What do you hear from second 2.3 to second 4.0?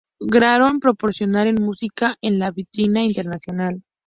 la vitrina internacional.